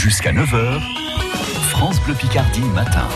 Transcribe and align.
Jusqu'à 0.00 0.32
9h, 0.32 0.80
France 1.68 2.00
Bleu 2.00 2.14
Picardie 2.14 2.62
matin. 2.74 3.06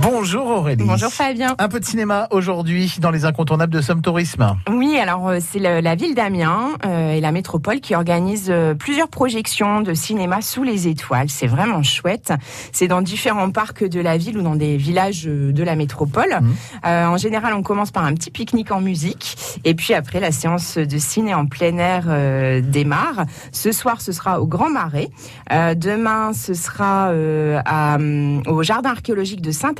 Bonjour 0.00 0.46
Aurélie. 0.46 0.84
Bonjour 0.86 1.12
Fabien. 1.12 1.54
Un 1.58 1.68
peu 1.68 1.78
de 1.78 1.84
cinéma 1.84 2.26
aujourd'hui 2.30 2.96
dans 3.00 3.10
les 3.10 3.24
incontournables 3.24 3.72
de 3.72 3.80
Somme 3.82 4.00
Tourisme. 4.00 4.56
Oui, 4.70 4.96
alors 4.98 5.28
euh, 5.28 5.38
c'est 5.40 5.58
la 5.58 5.94
ville 5.94 6.14
d'Amiens 6.14 6.70
euh, 6.86 7.12
et 7.12 7.20
la 7.20 7.32
métropole 7.32 7.80
qui 7.80 7.94
organisent 7.94 8.50
euh, 8.50 8.74
plusieurs 8.74 9.08
projections 9.08 9.82
de 9.82 9.92
cinéma 9.92 10.40
sous 10.40 10.62
les 10.62 10.88
étoiles. 10.88 11.28
C'est 11.28 11.46
vraiment 11.46 11.82
chouette. 11.82 12.32
C'est 12.72 12.88
dans 12.88 13.02
différents 13.02 13.50
parcs 13.50 13.84
de 13.84 14.00
la 14.00 14.16
ville 14.16 14.38
ou 14.38 14.42
dans 14.42 14.56
des 14.56 14.76
villages 14.76 15.24
de 15.24 15.62
la 15.62 15.76
métropole. 15.76 16.40
Mmh. 16.40 16.86
en 16.86 17.16
général, 17.16 17.52
on 17.54 17.62
commence 17.62 17.90
par 17.90 18.04
un 18.04 18.14
petit 18.14 18.30
pique-nique 18.30 18.70
en 18.70 18.80
musique 18.80 19.60
et 19.64 19.74
puis 19.74 19.92
après 19.92 20.20
la 20.20 20.32
séance 20.32 20.78
de 20.78 20.98
ciné 20.98 21.34
en 21.34 21.46
plein 21.46 21.76
air 21.78 22.62
démarre. 22.62 23.26
Ce 23.52 23.72
soir, 23.72 24.00
ce 24.00 24.12
sera 24.12 24.40
au 24.40 24.46
Grand 24.46 24.70
Marais. 24.70 25.08
demain, 25.50 26.32
ce 26.32 26.54
sera 26.54 27.12
à, 27.64 27.98
au 28.46 28.62
jardin 28.62 28.90
archéologique 28.90 29.42
de 29.42 29.50
saint 29.50 29.74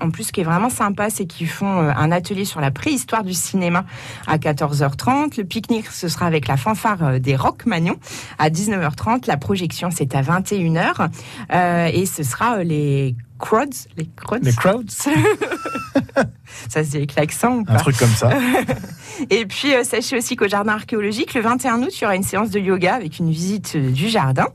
en 0.00 0.10
plus, 0.10 0.24
ce 0.24 0.32
qui 0.32 0.40
est 0.40 0.44
vraiment 0.44 0.70
sympa, 0.70 1.10
c'est 1.10 1.26
qu'ils 1.26 1.48
font 1.48 1.82
euh, 1.82 1.92
un 1.94 2.10
atelier 2.10 2.44
sur 2.44 2.60
la 2.60 2.70
préhistoire 2.70 3.22
du 3.22 3.34
cinéma 3.34 3.84
à 4.26 4.38
14h30. 4.38 5.36
Le 5.36 5.44
pique-nique, 5.44 5.88
ce 5.88 6.08
sera 6.08 6.26
avec 6.26 6.48
la 6.48 6.56
fanfare 6.56 7.02
euh, 7.02 7.18
des 7.18 7.36
Rock 7.36 7.66
Magnon 7.66 7.96
à 8.38 8.48
19h30. 8.50 9.26
La 9.26 9.36
projection, 9.36 9.90
c'est 9.90 10.14
à 10.14 10.22
21h. 10.22 11.08
Euh, 11.52 11.90
et 11.92 12.06
ce 12.06 12.22
sera 12.22 12.64
les 12.64 13.14
crowds. 13.38 13.88
Les 13.96 14.08
crowds. 14.16 14.44
Les 14.44 14.52
crowds? 14.52 15.08
Ça 16.68 16.84
se 16.84 16.90
dit 16.90 16.96
avec 16.98 17.14
l'accent 17.14 17.56
ou 17.56 17.64
pas 17.64 17.74
Un 17.74 17.76
truc 17.76 17.96
comme 17.96 18.08
ça. 18.08 18.30
Et 19.30 19.46
puis, 19.46 19.74
euh, 19.74 19.84
sachez 19.84 20.16
aussi 20.16 20.36
qu'au 20.36 20.48
jardin 20.48 20.72
archéologique, 20.72 21.34
le 21.34 21.40
21 21.40 21.82
août, 21.82 21.90
il 21.96 22.02
y 22.02 22.04
aura 22.04 22.16
une 22.16 22.22
séance 22.22 22.50
de 22.50 22.58
yoga 22.58 22.94
avec 22.94 23.18
une 23.18 23.30
visite 23.30 23.72
euh, 23.76 23.90
du 23.90 24.08
jardin. 24.08 24.46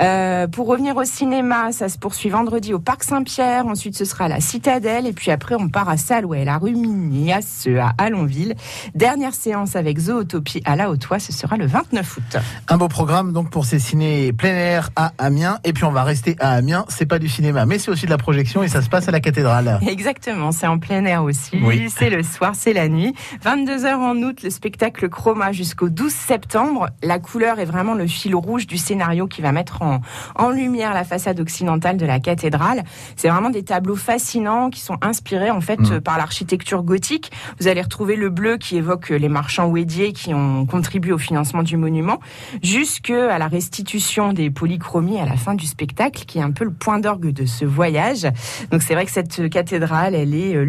Euh, 0.00 0.46
pour 0.46 0.66
revenir 0.66 0.96
au 0.96 1.04
cinéma, 1.04 1.72
ça 1.72 1.88
se 1.88 1.98
poursuit 1.98 2.30
vendredi 2.30 2.74
au 2.74 2.78
Parc 2.78 3.04
Saint-Pierre. 3.04 3.66
Ensuite, 3.66 3.96
ce 3.96 4.04
sera 4.04 4.24
à 4.24 4.28
la 4.28 4.40
Citadelle. 4.40 5.06
Et 5.06 5.12
puis 5.12 5.30
après, 5.30 5.54
on 5.54 5.68
part 5.68 5.88
à 5.88 5.96
Salouet, 5.96 6.44
la 6.44 6.58
rue 6.58 6.74
Minias 6.74 7.66
à 7.78 7.94
Allonville. 7.98 8.54
Dernière 8.94 9.34
séance 9.34 9.76
avec 9.76 9.98
Zootopie 9.98 10.62
à 10.64 10.76
la 10.76 10.90
Haute-Oie, 10.90 11.18
ce 11.18 11.32
sera 11.32 11.56
le 11.56 11.66
29 11.66 12.16
août. 12.16 12.36
Un 12.68 12.76
beau 12.76 12.88
programme 12.88 13.32
donc 13.32 13.50
pour 13.50 13.64
ces 13.64 13.78
ciné 13.78 14.32
plein 14.32 14.54
air 14.54 14.90
à 14.96 15.12
Amiens. 15.18 15.58
Et 15.64 15.72
puis 15.72 15.84
on 15.84 15.90
va 15.90 16.04
rester 16.04 16.36
à 16.38 16.52
Amiens. 16.52 16.84
C'est 16.88 17.06
pas 17.06 17.18
du 17.18 17.28
cinéma, 17.28 17.66
mais 17.66 17.78
c'est 17.78 17.90
aussi 17.90 18.06
de 18.06 18.10
la 18.10 18.18
projection 18.18 18.62
et 18.62 18.68
ça 18.68 18.82
se 18.82 18.88
passe 18.88 19.08
à 19.08 19.10
la 19.10 19.20
cathédrale. 19.20 19.80
Exactement, 19.86 20.52
c'est 20.52 20.66
en 20.66 20.78
plein 20.78 21.04
air 21.04 21.24
aussi. 21.24 21.39
Oui. 21.62 21.88
C'est 21.90 22.10
le 22.10 22.22
soir, 22.22 22.52
c'est 22.54 22.72
la 22.72 22.88
nuit. 22.88 23.14
22h 23.44 23.94
en 23.94 24.16
août, 24.22 24.42
le 24.42 24.50
spectacle 24.50 25.08
Chroma 25.08 25.52
jusqu'au 25.52 25.88
12 25.88 26.12
septembre. 26.12 26.88
La 27.02 27.18
couleur 27.18 27.58
est 27.58 27.64
vraiment 27.64 27.94
le 27.94 28.06
fil 28.06 28.34
rouge 28.34 28.66
du 28.66 28.78
scénario 28.78 29.26
qui 29.26 29.42
va 29.42 29.52
mettre 29.52 29.82
en, 29.82 30.00
en 30.36 30.50
lumière 30.50 30.94
la 30.94 31.04
façade 31.04 31.40
occidentale 31.40 31.96
de 31.96 32.06
la 32.06 32.20
cathédrale. 32.20 32.84
C'est 33.16 33.28
vraiment 33.28 33.50
des 33.50 33.64
tableaux 33.64 33.96
fascinants 33.96 34.70
qui 34.70 34.80
sont 34.80 34.98
inspirés 35.02 35.50
en 35.50 35.60
fait 35.60 35.80
Mm. 35.80 36.00
par 36.00 36.18
l'architecture 36.18 36.82
gothique. 36.82 37.30
Vous 37.58 37.68
allez 37.68 37.80
retrouver 37.80 38.16
le 38.16 38.28
bleu 38.28 38.56
qui 38.58 38.76
évoque 38.76 39.08
les 39.10 39.28
marchands 39.28 39.66
ouédiers 39.66 40.12
qui 40.12 40.34
ont 40.34 40.66
contribué 40.66 41.12
au 41.12 41.18
financement 41.18 41.62
du 41.62 41.76
monument, 41.76 42.20
jusque 42.62 43.10
à 43.10 43.38
la 43.38 43.48
restitution 43.48 44.32
des 44.32 44.50
polychromies 44.50 45.18
à 45.18 45.24
la 45.24 45.36
fin 45.36 45.54
du 45.54 45.66
spectacle, 45.66 46.24
qui 46.26 46.38
est 46.38 46.42
un 46.42 46.50
peu 46.50 46.64
le 46.64 46.72
point 46.72 46.98
d'orgue 46.98 47.32
de 47.32 47.46
ce 47.46 47.64
voyage. 47.64 48.26
Donc 48.70 48.82
c'est 48.82 48.94
vrai 48.94 49.04
que 49.04 49.10
cette 49.10 49.48
cathédrale, 49.48 50.14
elle 50.14 50.34
est 50.34 50.54
euh, 50.54 50.64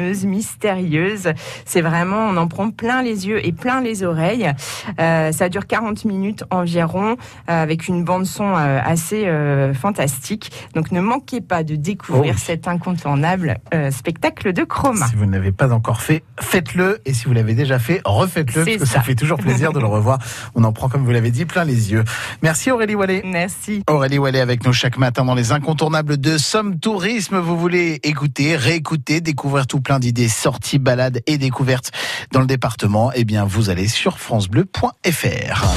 lumineuse, 0.00 0.24
mystérieuse. 0.24 1.32
C'est 1.64 1.80
vraiment, 1.80 2.28
on 2.28 2.36
en 2.36 2.48
prend 2.48 2.70
plein 2.70 3.02
les 3.02 3.26
yeux 3.26 3.44
et 3.44 3.52
plein 3.52 3.80
les 3.80 4.02
oreilles. 4.02 4.50
Euh, 4.98 5.32
ça 5.32 5.48
dure 5.48 5.66
40 5.66 6.04
minutes 6.04 6.44
environ, 6.50 7.12
euh, 7.12 7.62
avec 7.62 7.88
une 7.88 8.04
bande 8.04 8.26
son 8.26 8.56
euh, 8.56 8.80
assez 8.84 9.26
euh, 9.26 9.74
fantastique. 9.74 10.50
Donc 10.74 10.92
ne 10.92 11.00
manquez 11.00 11.40
pas 11.40 11.62
de 11.62 11.76
découvrir 11.76 12.34
Oh 12.36 12.38
cet 12.38 12.68
incontournable 12.68 13.58
euh, 13.74 13.90
spectacle 13.90 14.52
de 14.52 14.64
chroma. 14.64 15.06
Si 15.08 15.16
vous 15.16 15.26
ne 15.26 15.32
l'avez 15.32 15.52
pas 15.52 15.72
encore 15.72 16.00
fait, 16.00 16.22
faites-le. 16.38 17.00
Et 17.04 17.14
si 17.14 17.26
vous 17.26 17.32
l'avez 17.32 17.54
déjà 17.54 17.78
fait, 17.78 18.00
refaites-le. 18.04 18.64
Parce 18.64 18.76
que 18.76 18.86
ça. 18.86 18.94
ça. 18.94 19.02
fait 19.02 19.14
toujours 19.14 19.38
plaisir 19.38 19.72
de 19.72 19.80
le 19.80 19.86
revoir. 19.86 20.18
On 20.54 20.64
en 20.64 20.72
prend, 20.72 20.88
comme 20.88 21.04
vous 21.04 21.10
l'avez 21.10 21.30
dit, 21.30 21.44
plein 21.44 21.64
les 21.64 21.92
yeux. 21.92 22.04
Merci 22.42 22.70
Aurélie 22.70 22.94
Wallet. 22.94 23.22
Merci. 23.24 23.82
Aurélie 23.88 24.18
Wallet 24.18 24.40
avec 24.40 24.64
nous 24.64 24.72
chaque 24.72 24.98
matin 24.98 25.24
dans 25.24 25.34
les 25.34 25.52
incontournables 25.52 26.18
de 26.18 26.38
Somme 26.38 26.78
Tourisme. 26.78 27.38
Vous 27.38 27.58
voulez 27.58 28.00
écouter, 28.02 28.56
réécouter, 28.56 29.20
découvrir 29.20 29.66
plein 29.80 29.98
d'idées, 29.98 30.28
sorties, 30.28 30.78
balades 30.78 31.20
et 31.26 31.38
découvertes 31.38 31.90
dans 32.32 32.40
le 32.40 32.46
département. 32.46 33.10
Eh 33.14 33.24
bien, 33.24 33.44
vous 33.44 33.70
allez 33.70 33.88
sur 33.88 34.18
francebleu.fr. 34.18 35.70